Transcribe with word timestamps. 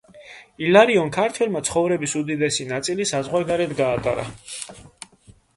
ილარიონ 0.67 1.11
ქართველმა 1.17 1.61
ცხოვრების 1.69 2.17
უდიდესი 2.21 2.67
ნაწილი 2.73 3.07
საზღვარგარეთ 3.13 3.77
გაატარა. 3.83 4.29